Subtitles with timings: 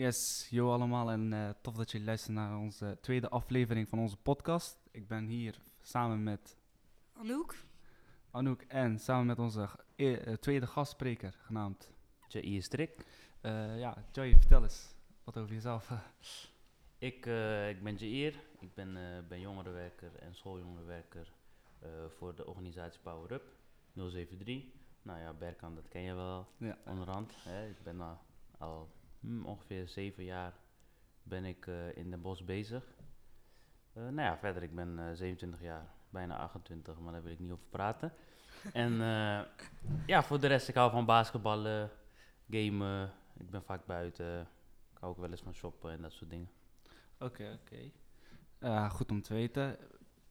[0.00, 4.16] Yes, yo allemaal en eh, tof dat jullie luisteren naar onze tweede aflevering van onze
[4.16, 4.78] podcast.
[4.90, 6.56] Ik ben hier samen met
[7.12, 7.54] Anouk?
[8.30, 11.90] Anouk en samen met onze g- e- eh, tweede gastspreker genaamd.
[12.28, 13.06] Jair Strik.
[13.40, 14.94] Eh, ja, Joy, vertel eens
[15.24, 15.90] wat over jezelf.
[16.98, 18.34] Ik, eh, ik ben Jair.
[18.58, 21.32] Ik ben, eh, ben jongerenwerker en schooljongerenwerker
[21.78, 21.88] eh,
[22.18, 23.52] voor de organisatie Power Up
[23.92, 24.64] 073.
[25.02, 26.78] Nou ja, Berkan, dat ken je wel ja.
[26.86, 27.32] onderhand.
[27.44, 27.68] Hè?
[27.68, 28.00] Ik ben
[28.58, 28.88] al,
[29.22, 30.54] al hm, ongeveer zeven jaar
[31.22, 32.84] ben ik eh, in Den Bosch bezig.
[33.92, 37.38] Eh, nou ja, verder, ik ben eh, 27 jaar, bijna 28, maar daar wil ik
[37.38, 38.12] niet over praten.
[38.72, 38.92] en
[40.06, 41.90] ja, voor de rest, ik hou van basketballen,
[42.50, 43.12] gamen.
[43.36, 44.40] Ik ben vaak buiten.
[44.92, 46.50] Ik hou ook wel eens van shoppen en dat soort dingen.
[47.18, 47.90] Oké, oké.
[48.88, 49.76] Goed om te weten.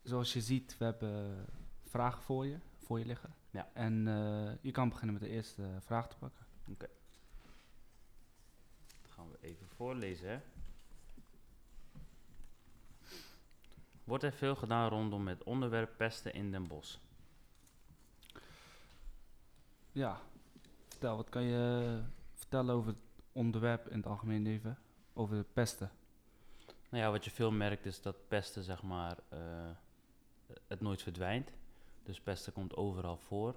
[0.04, 1.46] Zoals je ziet, we hebben
[1.84, 3.34] vragen voor je, voor je liggen.
[3.50, 3.70] Ja.
[3.74, 4.04] En
[4.62, 6.46] je kan beginnen met de eerste vraag te pakken.
[6.68, 6.99] Even
[9.80, 10.40] voorlezen, hè.
[14.04, 16.98] Wordt er veel gedaan rondom het onderwerp pesten in Den Bosch?
[19.92, 20.22] Ja,
[20.88, 22.02] vertel, wat kan je
[22.34, 23.00] vertellen over het
[23.32, 24.78] onderwerp in het algemeen leven?
[25.14, 25.92] Over de pesten.
[26.90, 29.70] Nou ja, wat je veel merkt is dat pesten, zeg maar, eh,
[30.68, 31.52] het nooit verdwijnt.
[32.04, 33.56] Dus pesten komt overal voor.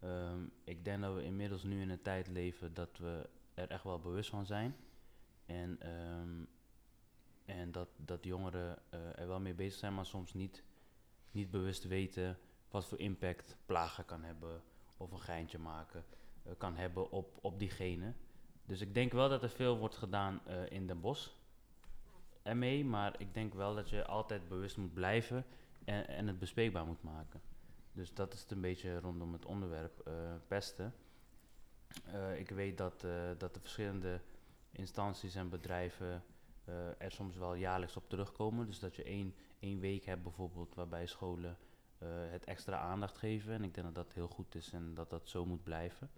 [0.00, 3.84] Ehm, ik denk dat we inmiddels nu in een tijd leven dat we er echt
[3.84, 4.76] wel bewust van zijn.
[5.46, 6.44] En, ehm,
[7.44, 10.62] en dat, dat jongeren eh, er wel mee bezig zijn, maar soms niet,
[11.30, 12.38] niet bewust weten
[12.70, 14.62] wat voor impact plagen kan hebben
[14.96, 16.04] of een geintje maken
[16.42, 18.12] eh, kan hebben op, op diegene.
[18.66, 21.28] Dus ik denk wel dat er veel wordt gedaan eh, in Den Bosch
[22.42, 25.44] ermee, maar ik denk wel dat je altijd bewust moet blijven
[25.84, 27.40] en, en het bespreekbaar moet maken.
[27.92, 30.10] Dus dat is het een beetje rondom het onderwerp
[30.48, 30.94] pesten.
[32.36, 33.00] Ik weet dat,
[33.38, 34.20] dat de verschillende
[34.76, 36.24] instanties en bedrijven
[36.64, 38.66] eh, er soms wel jaarlijks op terugkomen.
[38.66, 41.58] Dus dat je één, één week hebt bijvoorbeeld waarbij scholen
[41.98, 43.52] eh, het extra aandacht geven.
[43.52, 46.10] En ik denk dat dat heel goed is en dat dat zo moet blijven.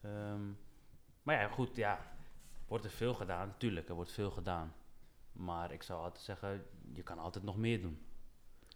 [0.00, 0.42] Ehm,
[1.22, 2.16] maar ja, goed, ja,
[2.66, 3.54] wordt er veel gedaan?
[3.58, 4.74] Tuurlijk, er wordt veel gedaan.
[5.32, 8.06] Maar ik zou altijd zeggen, je kan altijd nog meer doen.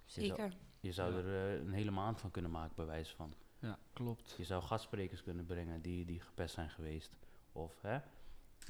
[0.04, 0.56] Zeker.
[0.80, 1.18] Je zou Ja.
[1.18, 3.34] er eh, een hele maand van kunnen maken, bij wijze van.
[3.58, 4.34] Ja, klopt.
[4.36, 7.16] Je zou gastsprekers kunnen brengen die, die gepest zijn geweest.
[7.52, 7.98] Of hè,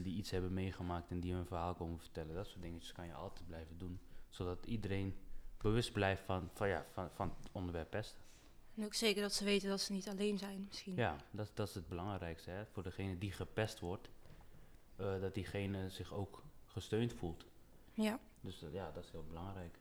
[0.04, 2.34] die iets hebben meegemaakt en die hun verhaal komen vertellen.
[2.34, 3.98] Dat soort dingetjes kan je altijd blijven doen.
[4.28, 5.14] Zodat iedereen
[5.58, 8.20] bewust blijft van, van, ja, van, van het onderwerp pesten.
[8.76, 10.94] En ook zeker dat ze weten dat ze niet alleen zijn, misschien.
[10.96, 12.50] Ja, dat, dat is het belangrijkste.
[12.50, 12.66] Hè?
[12.66, 14.08] Voor degene die gepest wordt,
[14.96, 17.44] eh, dat diegene zich ook gesteund voelt.
[17.92, 18.18] Ja.
[18.40, 19.78] Dus dat- ja, dat is heel belangrijk.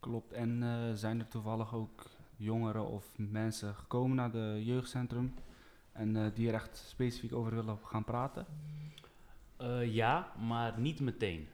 [0.00, 0.32] Klopt.
[0.32, 5.34] En eh, zijn er toevallig ook jongeren of mensen gekomen naar de jeugdcentrum
[5.92, 8.46] en eh, die er echt specifiek over willen gaan praten?
[9.58, 11.48] Eh, ja, maar niet meteen.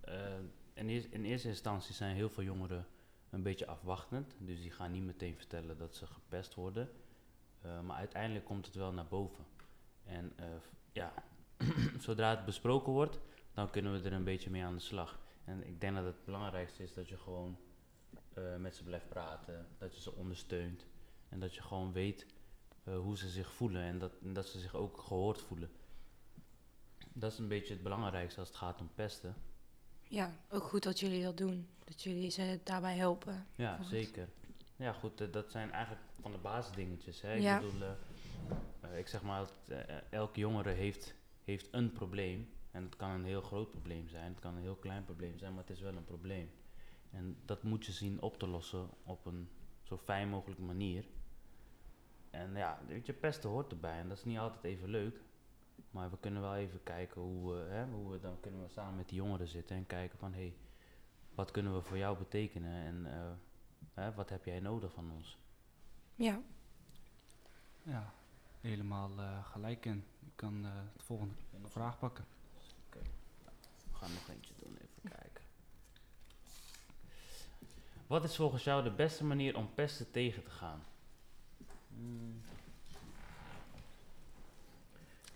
[0.00, 0.38] Eh,
[0.72, 2.86] in, in eerste instantie zijn heel veel jongeren
[3.30, 4.34] een beetje afwachtend.
[4.38, 6.90] Dus die gaan niet meteen vertellen dat ze gepest worden.
[7.60, 9.44] Eh, maar uiteindelijk komt het wel naar boven.
[10.04, 10.32] En
[10.92, 11.12] ja,
[11.98, 13.18] zodra het besproken wordt,
[13.54, 15.18] dan kunnen we er een beetje mee aan de slag.
[15.44, 17.56] En ik denk dat het belangrijkste is dat je gewoon
[18.58, 19.66] met ze blijft praten.
[19.78, 20.86] Dat je ze ondersteunt.
[21.28, 22.26] En dat je gewoon weet
[22.84, 23.82] hoe ze zich voelen.
[23.82, 25.70] En dat, en dat ze zich ook gehoord voelen.
[27.12, 29.34] Dat is een beetje het belangrijkste als het gaat om pesten.
[30.08, 31.68] Ja, ook goed dat jullie dat doen.
[31.84, 33.46] Dat jullie ze daarbij helpen.
[33.54, 34.28] Ja, zeker.
[34.76, 37.20] Ja, goed, eh, dat zijn eigenlijk van de basisdingetjes.
[37.20, 37.32] Hè?
[37.32, 37.58] Ja.
[37.58, 37.92] Ik bedoel, eh,
[38.80, 39.48] eh, ik zeg maar,
[40.10, 42.48] elke jongere heeft, heeft een probleem.
[42.70, 45.54] En het kan een heel groot probleem zijn, het kan een heel klein probleem zijn,
[45.54, 46.50] maar het is wel een probleem.
[47.10, 49.48] En dat moet je zien op te lossen op een
[49.82, 51.04] zo fijn mogelijke manier.
[52.30, 55.20] En ja, weet je, pesten hoort erbij en dat is niet altijd even leuk.
[55.90, 58.96] Maar we kunnen wel even kijken hoe, we, hè, hoe we dan kunnen we samen
[58.96, 60.54] met die jongeren zitten en kijken van hé, hey,
[61.34, 63.32] wat kunnen we voor jou betekenen en eh,
[63.94, 65.38] hè, wat heb jij nodig van ons?
[66.14, 66.42] Ja.
[67.82, 68.12] Ja,
[68.60, 70.04] helemaal eh, gelijk in.
[70.18, 72.24] Je kan eh het volgende vraag pakken.
[73.90, 75.44] We gaan nog eentje doen, even kijken.
[78.06, 80.82] Wat is volgens jou de beste manier om pesten tegen te gaan?
[81.88, 82.40] Hmm.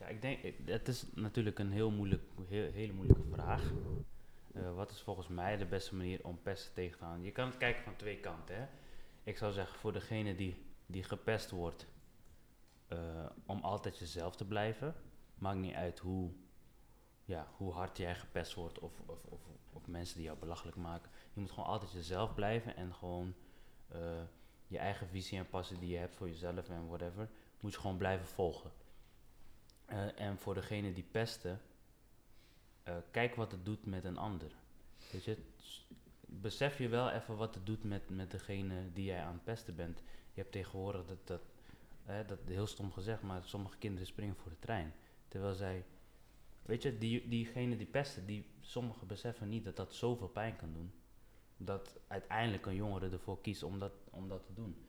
[0.04, 3.72] Ja, ik denk, het is natuurlijk een heel moeilijk, hele moeilijke vraag.
[4.54, 7.22] Eh, wat is volgens mij de beste manier om pesten tegen te gaan?
[7.22, 8.56] Je kan het kijken van twee kanten.
[8.56, 8.66] Hè?
[9.22, 10.56] Ik zou zeggen voor degene die,
[10.86, 11.86] die gepest wordt,
[12.88, 12.98] eh,
[13.46, 14.94] om altijd jezelf te blijven.
[15.34, 16.30] Maakt niet uit hoe,
[17.24, 19.40] ja, hoe hard jij gepest wordt of, of, of,
[19.72, 21.10] of mensen die jou belachelijk maken.
[21.32, 23.34] Je moet gewoon altijd jezelf blijven en gewoon
[23.88, 24.22] eh,
[24.66, 27.28] je eigen visie en passie die je hebt voor jezelf en whatever,
[27.60, 28.70] moet je gewoon blijven volgen.
[29.94, 31.60] Eh, en voor degene die pesten,
[32.82, 34.50] eh, kijk wat het doet met een ander.
[35.12, 35.36] Weet je,
[36.26, 39.74] besef je wel even wat het doet met, met degene die jij aan het pesten
[39.74, 39.98] bent.
[40.32, 44.58] Je hebt tegenwoordig dat, dat, dat heel stom gezegd, maar sommige kinderen springen voor de
[44.58, 44.94] trein.
[45.28, 45.84] Terwijl zij,
[46.62, 50.72] weet je, die, diegene die pesten, die, sommigen beseffen niet dat dat zoveel pijn kan
[50.72, 50.92] doen.
[51.56, 54.86] Dat uiteindelijk een jongere ervoor kiest om dat, om dat te doen.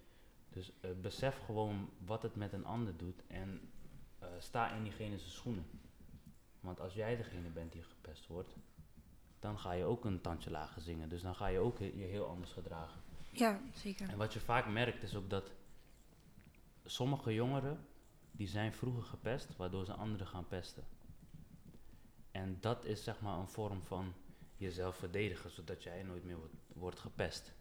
[0.49, 3.69] Dus eh, besef gewoon wat het met een ander doet en
[4.25, 5.65] eh, sta in diegene zijn schoenen.
[6.59, 8.55] Want als jij degene bent die gepest wordt,
[9.39, 11.09] dan ga je ook een tandje lager zingen.
[11.09, 13.01] Dus dan ga je ook he- je heel anders gedragen.
[13.31, 14.09] Ja, zeker.
[14.09, 15.51] En wat je vaak merkt is ook dat
[16.85, 17.85] sommige jongeren,
[18.31, 20.83] die zijn vroeger gepest, waardoor ze anderen gaan pesten.
[22.31, 24.13] En dat is zeg maar een vorm van
[24.57, 27.53] jezelf verdedigen, zodat jij nooit meer wordt, wordt gepest.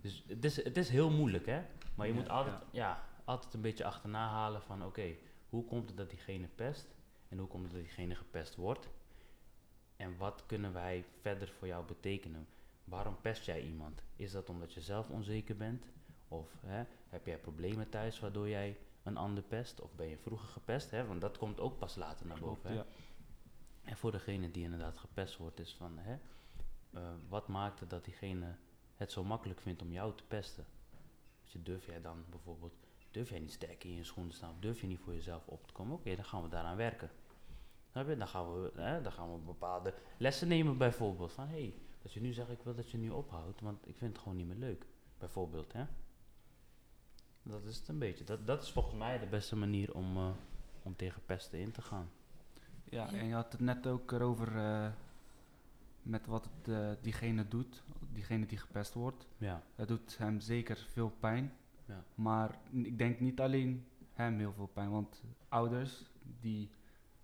[0.00, 1.62] Dus het is, het is heel moeilijk, hè?
[1.94, 3.04] Maar je Ja, moet altijd, ja.
[3.24, 5.14] altijd een beetje achterna halen van, oké,
[5.54, 6.86] hoe komt het dat diegene pest?
[7.28, 8.88] En hoe komt het dat diegene gepest wordt?
[9.96, 12.46] En wat kunnen wij verder voor jou betekenen?
[12.84, 14.02] Waarom pest jij iemand?
[14.16, 15.84] Is dat omdat je zelf onzeker bent?
[16.28, 19.80] Of hè, heb jij problemen thuis waardoor jij een ander pest?
[19.80, 20.90] Of ben je vroeger gepest?
[20.90, 21.06] Hè?
[21.06, 22.70] Want dat komt ook pas later naar boven.
[22.70, 22.74] Hè?
[22.74, 22.86] ja.
[23.82, 26.18] En voor degene die inderdaad gepest wordt, is van hè,
[26.90, 28.56] eh, wat maakt het dat diegene
[28.96, 30.66] het zo makkelijk vindt om jou te pesten?
[31.42, 32.83] Dus je, durf jij dan bijvoorbeeld,
[33.14, 35.66] durf jij niet sterk in je schoenen te staan, durf je niet voor jezelf op
[35.66, 35.94] te komen?
[35.94, 37.10] Oké, dan gaan we daaraan werken.
[37.92, 38.16] Je?
[38.16, 41.32] Dan gaan we, hè, dan gaan we bepaalde lessen nemen bijvoorbeeld.
[41.32, 43.96] Van hé, hey, dat je nu zegt, ik wil dat je nu ophoudt, want ik
[43.96, 44.86] vind het gewoon niet meer leuk.
[45.18, 45.84] Bijvoorbeeld, hè.
[47.42, 48.24] Dat is het een beetje.
[48.24, 50.30] Dat, dat is volgens mij de beste manier om, eh,
[50.82, 52.10] om tegen pesten in te gaan.
[52.84, 54.88] Ja, en je had het net ook erover eh,
[56.02, 57.82] met wat het, eh, diegene doet,
[58.12, 59.26] diegene die gepest wordt.
[59.38, 61.52] Ja, Het doet hem zeker veel pijn,
[61.86, 62.04] Ja.
[62.14, 66.02] maar ik denk niet alleen hem heel veel pijn, want ouders
[66.40, 66.70] die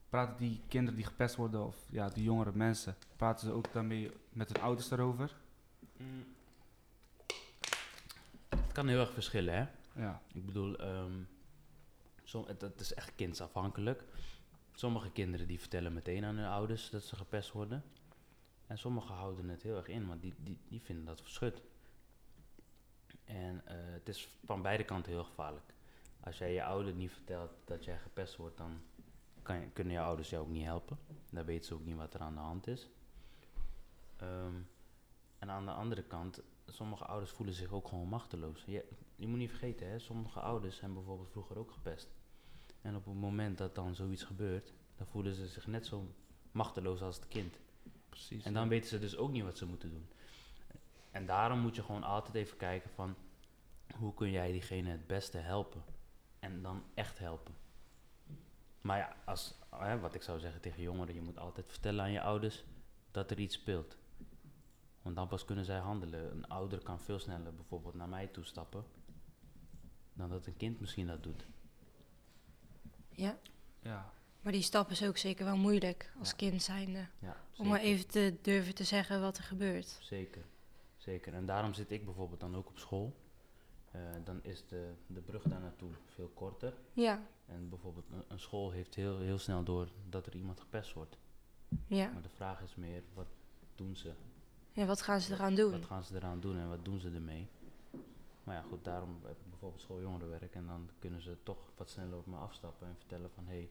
[0.09, 4.11] praten die kinderen die gepest worden, of ja, die jongere mensen, praten ze ook daarmee
[4.33, 5.37] met hun ouders erover.
[5.97, 6.25] Mm.
[8.49, 9.67] Het kan heel erg verschillen, hè.
[10.03, 10.77] Ja, Ik bedoel,
[12.25, 14.05] som, het, het is echt kindsafhankelijk.
[14.73, 17.83] Sommige kinderen die vertellen meteen aan hun ouders dat ze gepest worden.
[18.67, 21.62] En sommigen houden het heel erg in, want die, die, die vinden dat verschut.
[23.35, 25.75] En eh, het is van beide kanten heel gevaarlijk.
[26.21, 28.81] Als jij je ouder niet vertelt dat jij gepest wordt, dan
[29.43, 30.99] kan je, kunnen je ouders jou ook niet helpen.
[31.31, 32.88] Dan weten ze ook niet wat er aan de hand is.
[34.17, 34.55] Ehm,
[35.38, 38.65] en aan de andere kant, sommige ouders voelen zich ook gewoon machteloos.
[38.67, 38.85] Je,
[39.17, 42.09] je moet niet vergeten, hè, sommige ouders hebben bijvoorbeeld vroeger ook gepest.
[42.83, 46.15] En op het moment dat dan zoiets gebeurt, dan voelen ze zich net zo
[46.53, 47.59] machteloos als het kind.
[48.09, 48.44] precies.
[48.44, 50.09] En dan weten ze dus ook niet wat ze moeten doen.
[51.11, 53.15] En daarom moet je gewoon altijd even kijken van
[53.97, 55.83] hoe kun jij diegene het beste helpen.
[56.39, 57.55] En dan echt helpen.
[58.81, 62.12] Maar ja, als, hè, wat ik zou zeggen tegen jongeren, je moet altijd vertellen aan
[62.12, 62.65] je ouders
[63.11, 63.97] dat er iets speelt.
[65.03, 66.31] Want dan pas kunnen zij handelen.
[66.31, 68.85] Een ouder kan veel sneller bijvoorbeeld naar mij toestappen
[70.12, 71.47] dan dat een kind misschien dat doet.
[73.11, 73.39] Ja,
[73.83, 74.12] Ja,
[74.43, 76.37] maar die stap is ook zeker wel moeilijk als Ja.
[76.37, 77.07] kind zijnde.
[77.19, 79.99] Ja, Om maar even te durven te zeggen wat er gebeurt.
[80.01, 80.45] Zeker,
[81.00, 81.35] zeker.
[81.35, 83.17] En daarom zit ik bijvoorbeeld dan ook op school.
[83.91, 86.75] Eh, dan is de, de brug daar naartoe veel korter.
[86.93, 90.93] Ja, En bijvoorbeeld een, een school heeft heel, heel snel door dat er iemand gepest
[90.93, 91.19] wordt.
[91.87, 92.11] ja.
[92.12, 93.26] Maar de vraag is meer, wat
[93.75, 94.12] doen ze?
[94.73, 95.71] Ja, wat gaan ze eraan doen?
[95.71, 97.49] Wat gaan ze eraan doen en wat doen ze ermee?
[98.45, 100.54] Maar ja, goed, daarom heb ik bijvoorbeeld schooljongerenwerk.
[100.54, 103.47] En dan kunnen ze toch wat sneller op me afstappen en vertellen van...
[103.47, 103.71] hé, hey,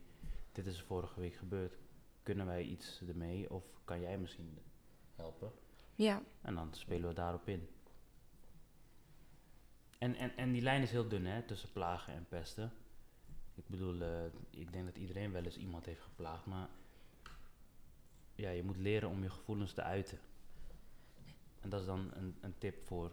[0.52, 1.78] dit is er vorige week gebeurd.
[2.22, 3.50] Kunnen wij iets ermee?
[3.50, 4.58] Of kan jij misschien
[5.16, 5.52] helpen?
[6.00, 7.68] Ja, En dan spelen we daarop in.
[9.98, 12.72] En, en, en die lijn is heel dun, hè, tussen plagen en pesten.
[13.54, 16.68] Ik bedoel, eh, ik denk dat iedereen wel eens iemand heeft geplaagd, maar
[18.34, 20.18] ja, je moet leren om je gevoelens te uiten.
[21.60, 23.12] En dat is dan een, een tip voor,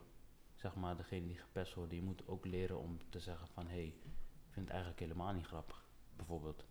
[0.55, 1.97] zeg maar, degene die gepest worden.
[1.97, 5.33] Je moet ook leren om te zeggen van, hé, hey, ik vind het eigenlijk helemaal
[5.33, 6.65] niet grappig, bijvoorbeeld.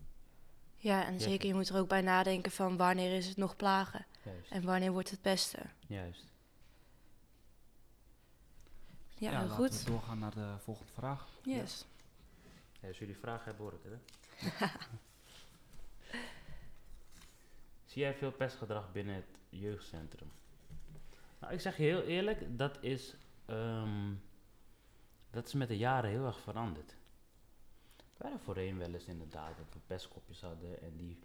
[0.76, 1.18] Ja, en Ja.
[1.18, 4.50] zeker je moet er ook bij nadenken van wanneer is het nog plagen Juist.
[4.50, 5.70] en wanneer wordt het pesten.
[5.86, 6.24] Juist.
[9.18, 9.82] Ja, heel laten goed.
[9.82, 11.28] we doorgaan naar de volgende vraag.
[11.42, 11.86] Yes.
[12.80, 13.92] Ja, als jullie vragen hebben, hoor ik het,
[14.58, 14.66] hè?
[17.84, 20.30] Zie jij veel pestgedrag binnen het jeugdcentrum?
[21.40, 23.14] Nou, ik zeg je heel eerlijk, dat is,
[23.46, 24.12] ehm,
[25.30, 26.95] dat is met de jaren heel erg veranderd.
[28.16, 31.18] We hadden voorheen wel eens inderdaad dat we pestkopjes hadden en die,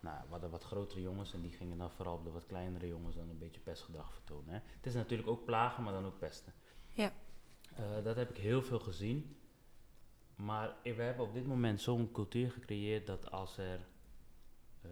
[0.00, 2.88] nou, we hadden wat grotere jongens en die gingen dan vooral op de wat kleinere
[2.88, 4.54] jongens dan een beetje pestgedrag vertonen.
[4.54, 4.60] Hè.
[4.76, 6.52] Het is natuurlijk ook plagen, maar dan ook pesten.
[6.90, 7.12] Ja.
[7.76, 9.36] Eh, dat heb ik heel veel gezien.
[10.34, 13.80] Maar we hebben op dit moment zo'n cultuur gecreëerd dat als er
[14.82, 14.90] eh,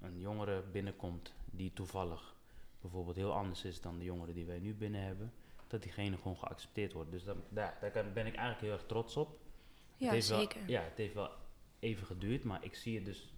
[0.00, 2.36] een jongere binnenkomt die toevallig
[2.80, 5.32] bijvoorbeeld heel anders is dan de jongeren die wij nu binnen hebben,
[5.66, 7.10] dat diegene gewoon geaccepteerd wordt.
[7.10, 9.40] Dus dan, daar, daar ben ik eigenlijk heel erg trots op.
[9.98, 10.60] Het Ja, wel- zeker.
[10.68, 11.30] ja, het heeft wel
[11.78, 13.34] even geduurd, maar ik zie het dus,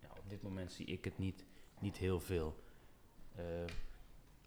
[0.00, 1.44] ja, op dit moment zie ik het niet,
[1.78, 2.62] niet heel veel.
[3.34, 3.44] Eh,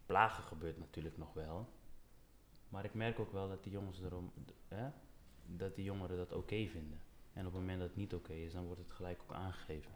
[0.06, 1.70] plagen gebeurt natuurlijk nog wel,
[2.70, 4.32] maar ik merk ook wel dat die jongens erom,
[4.68, 4.90] hè,
[5.46, 7.00] dat die jongeren dat oké vinden.
[7.34, 9.92] En op het moment dat het niet oké is, dan wordt het gelijk ook aangegeven.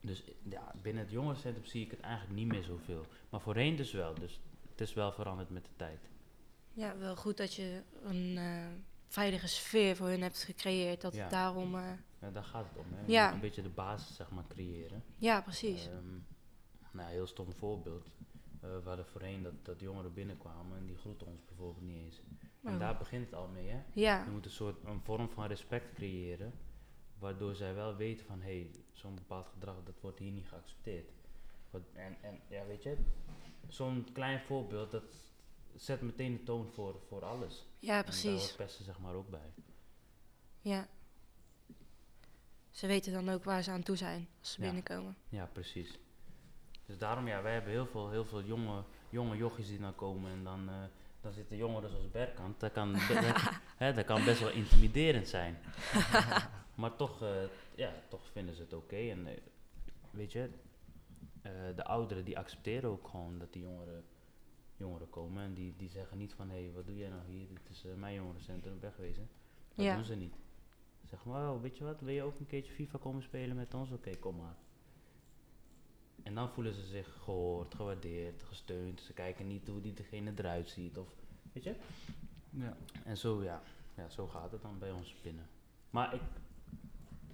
[0.00, 3.06] Dus ja, binnen het jongerencentrum zie ik het eigenlijk niet meer zoveel.
[3.30, 4.40] Maar voorheen dus wel, dus
[4.70, 6.08] het is wel veranderd met de tijd.
[6.72, 8.66] Ja, wel goed dat je een eh,
[9.12, 11.00] veilige sfeer voor hun hebt gecreëerd.
[11.00, 11.20] Dat Ja.
[11.22, 11.74] het daarom...
[11.74, 11.90] eh,
[12.20, 13.02] Ja, daar gaat het om, hè.
[13.06, 13.32] Ja.
[13.32, 15.04] een beetje de basis, zeg maar, creëren.
[15.18, 15.86] ja, precies.
[15.88, 16.18] Ehm,
[16.90, 18.06] nou, heel stom voorbeeld.
[18.60, 22.20] Eh, we hadden voorheen dat, dat jongeren binnenkwamen en die groeten ons bijvoorbeeld niet eens.
[22.62, 22.78] En Oh.
[22.78, 23.80] daar begint het al mee, hè.
[23.92, 26.52] ja, Je moet een soort een vorm van respect creëren,
[27.18, 31.10] waardoor zij wel weten van, hé, hey, zo'n bepaald gedrag, dat wordt hier niet geaccepteerd.
[31.70, 32.96] Wat, en, en ja, weet je,
[33.68, 35.31] zo'n klein voorbeeld, dat
[35.76, 37.66] zet meteen de toon voor, voor alles.
[37.78, 38.40] ja, En daar precies.
[38.40, 39.50] hoort pesten zeg maar ook bij.
[40.60, 40.88] Ja.
[42.70, 44.64] Ze weten dan ook waar ze aan toe zijn als ze Ja.
[44.66, 45.16] binnenkomen.
[45.28, 45.98] Ja, precies.
[46.86, 50.30] Dus daarom, ja, wij hebben heel veel, heel veel jonge, jonge jochies die dan komen
[50.30, 50.74] en dan, eh,
[51.20, 52.60] dan zitten jongeren zoals Berkant.
[52.60, 52.94] Dat kan,
[53.82, 55.58] hè, dat kan best wel intimiderend zijn.
[56.74, 57.28] maar toch, eh,
[57.74, 58.96] ja, toch vinden ze het oké.
[58.96, 59.38] En eh,
[60.10, 60.50] weet je,
[61.76, 64.04] de ouderen die accepteren ook gewoon dat die jongeren,
[64.82, 65.42] jongeren komen.
[65.42, 67.48] En die, die zeggen niet van, hé, hey, wat doe jij nou hier?
[67.48, 69.28] Dit is eh, mijn jongerencentrum, wegwezen.
[69.74, 69.94] Dat Ja.
[69.94, 70.34] doen ze niet.
[71.00, 73.74] Ze zeggen, wow, weet je wat, wil je ook een keertje FIFA komen spelen met
[73.74, 73.90] ons?
[73.90, 74.54] Oké, kom maar.
[76.22, 79.00] En dan voelen ze zich gehoord, gewaardeerd, gesteund.
[79.00, 80.98] Ze kijken niet hoe die degene eruit ziet.
[80.98, 81.08] Of,
[81.52, 81.74] weet je?
[82.50, 82.76] Ja.
[83.04, 83.62] En zo, ja,
[83.96, 85.46] ja, zo gaat het dan bij ons binnen.
[85.90, 86.20] Maar ik,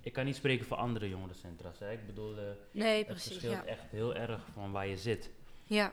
[0.01, 1.79] ik kan niet spreken voor andere jongerencentra's.
[1.79, 1.93] Hè.
[1.93, 3.29] Ik bedoel, eh, Nee, het precies.
[3.33, 3.65] verschilt Ja.
[3.65, 5.31] echt heel erg van waar je zit.
[5.65, 5.93] ja,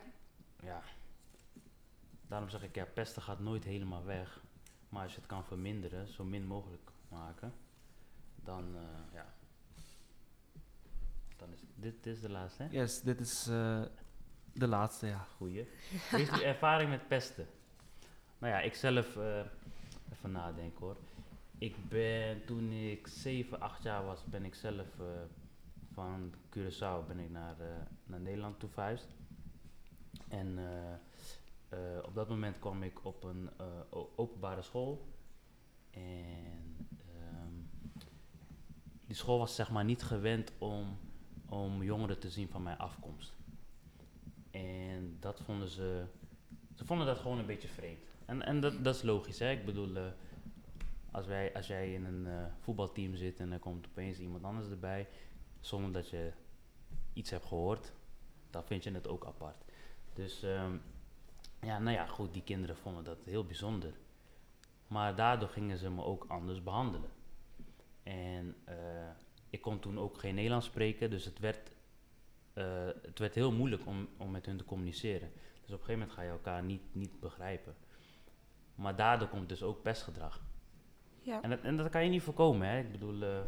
[0.63, 0.81] Ja.
[2.27, 4.41] Daarom zeg ik, ja, pesten gaat nooit helemaal weg.
[4.89, 7.53] Maar als je het kan verminderen, zo min mogelijk maken,
[8.35, 9.33] dan, eh, ja.
[11.37, 12.69] Dan is dit, dit is de laatste, hè?
[12.69, 13.81] Yes, dit is eh,
[14.53, 15.27] de laatste, ja.
[15.37, 15.67] Goeie.
[15.89, 17.47] Heeft u ervaring met pesten?
[18.37, 19.39] Nou ja, ik zelf, eh,
[20.11, 20.97] even nadenken hoor.
[21.57, 24.87] Ik ben, toen ik 7, 8 jaar was, ben ik zelf
[25.93, 27.55] van Curaçao ben ik naar,
[28.05, 29.15] naar Nederland toe verhuisd.
[30.27, 30.93] En eh,
[32.03, 33.65] op dat moment kwam ik op een eh,
[34.15, 35.07] openbare school.
[35.91, 37.53] En ehm,
[39.05, 40.97] die school was zeg maar niet gewend om,
[41.49, 43.33] om jongeren te zien van mijn afkomst.
[44.51, 46.05] En dat vonden ze.
[46.73, 47.99] Ze vonden dat gewoon een beetje vreemd.
[48.25, 49.51] En, en dat, dat is logisch, hè?
[49.51, 50.03] Ik bedoel, eh,
[51.11, 54.69] als, wij, als jij in een eh, voetbalteam zit en er komt opeens iemand anders
[54.69, 55.07] erbij,
[55.59, 56.31] zonder dat je
[57.13, 57.93] iets hebt gehoord,
[58.49, 59.63] dan vind je het ook apart.
[60.13, 60.77] Dus ehm,
[61.65, 63.93] ja, nou ja, goed, die kinderen vonden dat heel bijzonder.
[64.87, 67.09] Maar daardoor gingen ze me ook anders behandelen.
[68.03, 68.75] En eh,
[69.49, 71.75] ik kon toen ook geen Nederlands spreken, dus het werd
[72.55, 75.31] eh, het werd heel moeilijk om, om met hun te communiceren.
[75.61, 77.75] Dus op een gegeven moment ga je elkaar niet, niet begrijpen.
[78.75, 80.43] Maar daardoor komt dus ook pestgedrag.
[81.21, 82.79] ja, En dat, en dat kan je niet voorkomen, hè.
[82.79, 83.39] Ik bedoel, eh,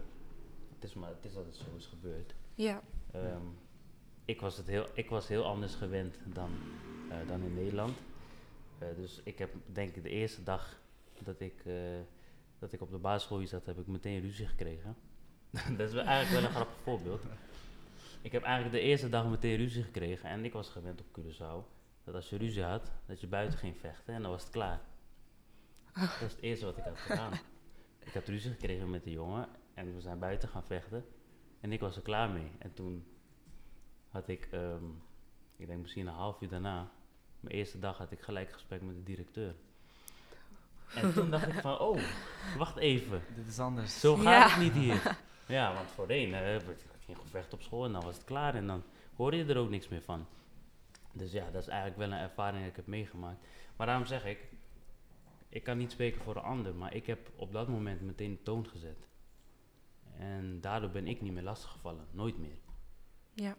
[0.73, 2.35] het, is maar, het is dat het zo is gebeurd.
[2.55, 2.81] ja,
[3.11, 3.41] Ehm,
[4.27, 6.51] ik, was het heel, ik was heel anders gewend dan,
[7.09, 7.97] eh, dan in Nederland.
[8.79, 10.81] Eh, dus ik heb, denk ik, de eerste dag
[11.23, 11.73] dat ik, eh,
[12.59, 14.95] dat ik op de basisschool zat, heb ik meteen ruzie gekregen.
[15.77, 17.21] dat is wel eigenlijk wel een grappig voorbeeld.
[18.21, 21.75] Ik heb eigenlijk de eerste dag meteen ruzie gekregen en ik was gewend op Curaçao.
[22.03, 24.81] Dat als je ruzie had, dat je buiten ging vechten en dan was het klaar.
[25.93, 27.33] Dat is het eerste wat ik had gedaan.
[27.99, 31.05] Ik had ruzie gekregen met de jongen en we zijn buiten gaan vechten.
[31.59, 32.51] En ik was er klaar mee.
[32.59, 33.05] En toen
[34.17, 34.83] had ik, ehm,
[35.57, 36.89] ik denk misschien een half uur daarna,
[37.39, 39.55] mijn eerste dag had ik gelijk gesprek met de directeur.
[40.95, 41.99] En toen dacht ik van, oh,
[42.57, 43.21] wacht even.
[43.35, 43.99] Dit is anders.
[43.99, 44.49] Zo gaat Ja.
[44.49, 45.01] het niet hier.
[45.47, 48.67] Ja, want voorheen werd ik ging gevecht op school en dan was het klaar en
[48.67, 48.83] dan
[49.15, 50.25] hoorde je er ook niks meer van.
[51.11, 53.39] Dus ja, dat is eigenlijk wel een ervaring die ik heb meegemaakt.
[53.75, 54.39] Maar daarom zeg ik,
[55.49, 58.43] ik kan niet spreken voor een ander, maar ik heb op dat moment meteen de
[58.43, 59.07] toon gezet.
[60.17, 62.57] En daardoor ben ik niet meer lastiggevallen, nooit meer.
[63.33, 63.55] ja,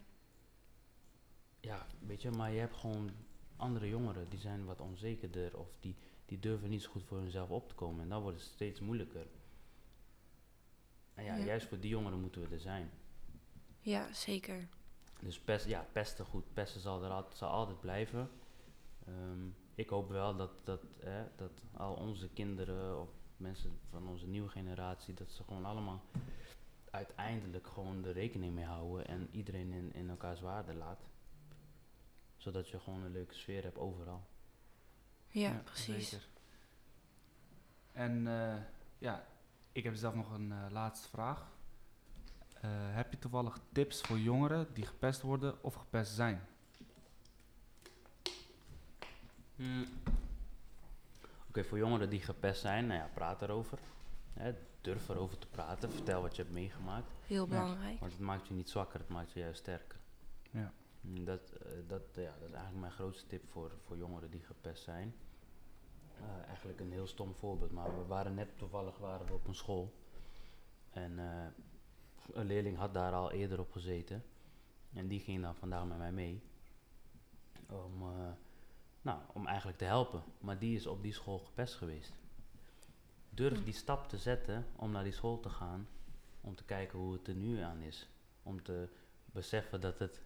[1.61, 3.09] Ja, weet je, maar je hebt gewoon
[3.55, 7.49] andere jongeren die zijn wat onzekerder of die, die durven niet zo goed voor hunzelf
[7.49, 8.01] op te komen.
[8.01, 9.27] En dan wordt het steeds moeilijker.
[11.13, 11.45] En ja, Ja.
[11.45, 12.89] juist voor die jongeren moeten we er zijn.
[13.79, 14.67] ja, zeker.
[15.19, 16.53] Dus pest, ja, pesten goed.
[16.53, 18.29] Pesten zal er altijd, zal altijd blijven.
[19.05, 24.27] Ehm, ik hoop wel dat, dat, hè, dat al onze kinderen of mensen van onze
[24.27, 26.01] nieuwe generatie, dat ze gewoon allemaal
[26.91, 30.99] uiteindelijk gewoon er rekening mee houden en iedereen in, in elkaars waarde laat.
[32.39, 34.27] Zodat je gewoon een leuke sfeer hebt overal.
[35.27, 36.09] Ja, precies.
[36.09, 36.27] zeker.
[37.91, 38.55] En eh,
[38.97, 39.25] ja,
[39.71, 41.51] ik heb zelf nog een eh, laatste vraag.
[42.61, 46.47] Eh, heb je toevallig tips voor jongeren die gepest worden of gepest zijn?
[49.55, 49.85] Hmm.
[51.47, 53.79] Oké, voor jongeren die gepest zijn, nou ja, praat erover.
[54.33, 57.11] Hè, durf erover te praten, vertel wat je hebt meegemaakt.
[57.27, 57.99] Heel belangrijk.
[57.99, 59.99] Want het maakt je niet zwakker, het maakt je juist sterker.
[60.51, 60.73] Ja.
[61.01, 64.41] Mm, Dat, eh, dat, ja, dat is eigenlijk mijn grootste tip voor, voor jongeren die
[64.41, 65.15] gepest zijn.
[66.17, 69.55] Eh, eigenlijk een heel stom voorbeeld, maar we waren net toevallig waren we op een
[69.55, 69.93] school.
[70.89, 71.47] En eh,
[72.33, 74.23] een leerling had daar al eerder op gezeten.
[74.93, 76.41] En die ging dan vandaag met mij mee.
[77.69, 78.31] Om, eh,
[79.01, 80.23] nou, om eigenlijk te helpen.
[80.39, 82.13] Maar die is op die school gepest geweest.
[83.29, 83.63] Durf Hm.
[83.63, 85.87] die stap te zetten om naar die school te gaan.
[86.41, 88.09] Om te kijken hoe het er nu aan is.
[88.43, 88.89] Om te
[89.25, 90.21] beseffen dat het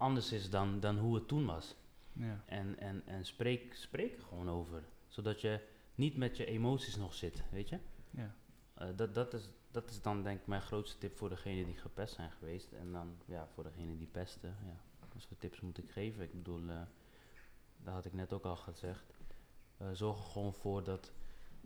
[0.00, 1.76] anders is dan, dan hoe het toen was.
[2.12, 2.42] Ja.
[2.46, 4.82] En, en, en spreek, spreek er gewoon over.
[5.08, 5.60] Zodat je
[5.94, 7.78] niet met je emoties nog zit, weet je?
[8.10, 8.34] ja.
[8.74, 11.76] Eh, dat, dat, is, dat is dan denk ik mijn grootste tip voor degenen die
[11.76, 12.72] gepest zijn geweest.
[12.72, 14.56] En dan ja, voor degenen die pesten.
[14.66, 16.24] Ja, wat voor tips moet ik geven?
[16.24, 16.80] Ik bedoel, eh,
[17.76, 19.14] dat had ik net ook al gezegd.
[19.76, 21.12] Eh, zorg er gewoon voor dat,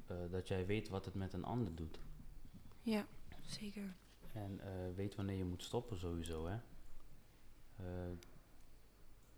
[0.06, 1.98] eh, dat jij weet wat het met een ander doet.
[2.82, 3.06] Ja,
[3.42, 3.94] zeker.
[4.32, 6.56] En eh, weet wanneer je moet stoppen sowieso, hè.
[7.76, 7.84] Eh,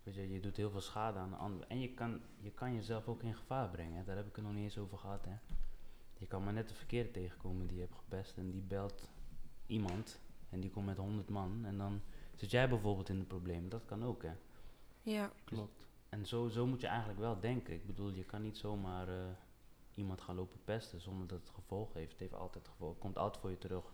[0.03, 1.67] weet je, je doet heel veel schade aan de ander.
[1.67, 3.97] En je kan, je kan jezelf ook in gevaar brengen.
[3.97, 4.03] hè.
[4.03, 5.35] Daar heb ik het nog niet eens over gehad, hè.
[6.17, 8.37] Je kan maar net de verkeerde tegenkomen die je hebt gepest.
[8.37, 9.09] En die belt
[9.65, 10.19] iemand.
[10.49, 11.65] En die komt met honderd man.
[11.65, 12.01] En dan
[12.35, 13.69] zit jij bijvoorbeeld in de problemen.
[13.69, 14.33] Dat kan ook, hè.
[15.01, 15.87] Ja, Klopt.
[16.09, 17.73] En zo, zo moet je eigenlijk wel denken.
[17.73, 19.29] Ik bedoel, je kan niet zomaar eh,
[19.95, 22.11] iemand gaan lopen pesten zonder dat het gevolg heeft.
[22.11, 22.89] Het heeft altijd gevolg.
[22.91, 23.93] Het komt altijd voor je terug.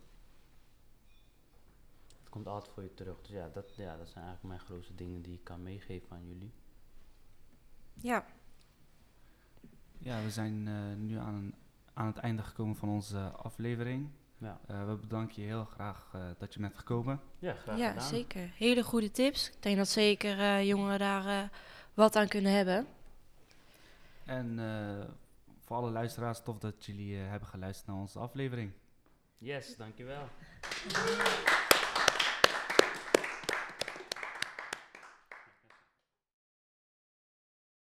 [2.34, 3.20] Komt altijd voor je terug.
[3.20, 6.26] Dus ja dat, ja, dat zijn eigenlijk mijn grootste dingen die ik kan meegeven aan
[6.26, 6.52] jullie.
[7.94, 8.24] ja,
[9.98, 11.54] Ja, we zijn eh, nu aan,
[11.92, 14.08] aan het einde gekomen van onze aflevering.
[14.38, 17.20] Ja, Eh, we bedanken je heel graag eh, dat je bent gekomen.
[17.38, 18.08] ja graag ja gedaan.
[18.08, 18.50] zeker.
[18.56, 19.50] Hele goede tips.
[19.50, 21.48] Ik denk dat zeker eh, jongeren daar eh,
[21.94, 22.86] wat aan kunnen hebben.
[24.24, 25.10] En eh,
[25.60, 28.72] voor alle luisteraars, tof dat jullie eh, hebben geluisterd naar onze aflevering.
[29.38, 30.28] Yes, dankjewel.